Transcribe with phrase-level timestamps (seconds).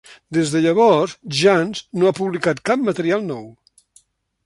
[0.37, 3.49] Des de llavors, Janz no ha publicat cap material nou.